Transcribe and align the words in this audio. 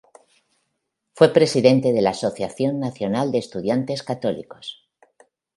Fue 1.13 1.31
presidente 1.31 1.93
de 1.93 2.01
la 2.01 2.09
Asociación 2.09 2.79
Nacional 2.79 3.31
de 3.31 3.37
Estudiantes 3.37 4.01
Católicos. 4.01 4.87